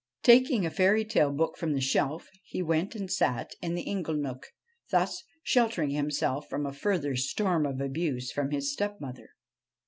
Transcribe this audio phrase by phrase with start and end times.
[0.23, 4.47] Taking a fairy tale book from the shelf he went and sat in the inglenook,
[4.89, 9.35] thus sheltering himself from a further storm of abuse from his stepmother.